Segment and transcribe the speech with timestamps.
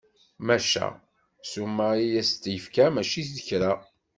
[0.45, 0.87] Maca,
[1.43, 3.71] ssuma i as-d-yefka mačči d kra!